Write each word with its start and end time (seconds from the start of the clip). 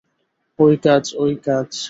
ঐ 0.59 0.67
কাজ, 0.83 1.03
ঐ 1.17 1.25
কাজ। 1.45 1.71